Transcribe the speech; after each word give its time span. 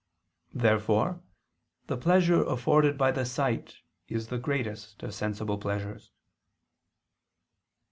Therefore 0.55 1.21
the 1.85 1.95
pleasure 1.95 2.43
afforded 2.43 2.97
by 2.97 3.11
the 3.11 3.23
sight 3.23 3.75
is 4.07 4.29
the 4.29 4.39
greatest 4.39 5.03
of 5.03 5.13
sensible 5.13 5.59
pleasures. 5.59 6.11